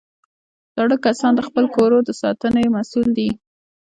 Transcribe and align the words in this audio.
زاړه 0.75 0.95
کسان 1.05 1.31
د 1.35 1.41
خپلو 1.47 1.67
کورو 1.75 1.97
د 2.07 2.09
ساتنې 2.21 2.65
مسؤل 2.75 3.07
دي 3.17 3.29